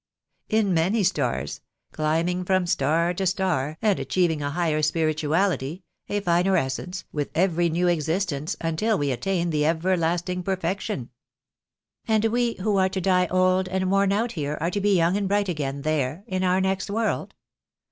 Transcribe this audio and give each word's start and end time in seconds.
"In 0.49 0.73
many 0.73 1.03
stars— 1.03 1.61
climbing 1.93 2.43
from 2.43 2.65
star 2.65 3.13
to 3.13 3.27
star, 3.27 3.77
and 3.83 3.99
achieving 3.99 4.41
a 4.41 4.49
higher 4.49 4.81
spirituality, 4.81 5.83
a 6.09 6.21
finer 6.21 6.57
essence, 6.57 7.03
with 7.11 7.29
every 7.35 7.69
new 7.69 7.87
existence, 7.87 8.57
until 8.59 8.97
we 8.97 9.11
attain 9.11 9.51
the 9.51 9.63
everlasting 9.63 10.41
perfection/' 10.41 11.09
"And 12.07 12.25
we 12.25 12.55
who 12.55 12.77
are 12.77 12.89
to 12.89 12.99
die 12.99 13.27
old 13.27 13.67
and 13.69 13.91
worn 13.91 14.11
out 14.11 14.31
here 14.31 14.57
are 14.59 14.71
to 14.71 14.81
be 14.81 14.97
young 14.97 15.15
and 15.15 15.27
bright 15.27 15.49
again 15.49 15.83
there— 15.83 16.23
in 16.25 16.43
our 16.43 16.61
next 16.61 16.89
world?" 16.89 17.35